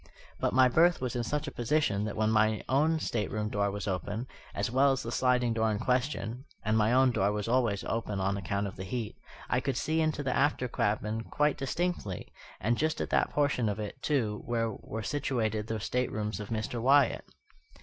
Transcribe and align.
But 0.39 0.51
my 0.51 0.67
berth 0.67 0.99
was 0.99 1.15
in 1.15 1.23
such 1.23 1.47
a 1.47 1.51
position 1.51 2.05
that 2.05 2.15
when 2.15 2.31
my 2.31 2.63
own 2.67 2.97
stateroom 2.99 3.49
door 3.49 3.69
was 3.69 3.87
open, 3.87 4.25
as 4.55 4.71
well 4.71 4.91
as 4.93 5.03
the 5.03 5.11
sliding 5.11 5.53
door 5.53 5.69
in 5.69 5.77
question 5.77 6.45
(and 6.65 6.75
my 6.75 6.91
own 6.91 7.11
door 7.11 7.31
was 7.31 7.47
always 7.47 7.83
open 7.83 8.19
on 8.19 8.35
account 8.35 8.65
of 8.65 8.77
the 8.77 8.83
heat), 8.83 9.15
I 9.47 9.59
could 9.59 9.77
see 9.77 10.01
into 10.01 10.23
the 10.23 10.35
after 10.35 10.67
cabin 10.67 11.25
quite 11.25 11.55
distinctly, 11.55 12.33
and 12.59 12.79
just 12.79 12.99
at 12.99 13.11
that 13.11 13.29
portion 13.29 13.69
of 13.69 13.79
it, 13.79 14.01
too, 14.01 14.41
where 14.47 14.71
were 14.71 15.03
situated 15.03 15.67
the 15.67 15.79
staterooms 15.79 16.39
of 16.39 16.49
Mr. 16.49 16.81
Wyatt. 16.81 17.23